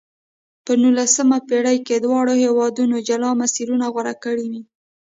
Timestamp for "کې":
1.87-1.95